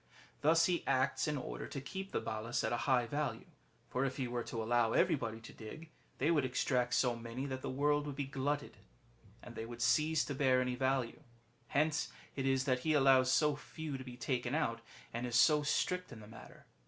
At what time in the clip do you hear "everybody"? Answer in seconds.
4.93-5.39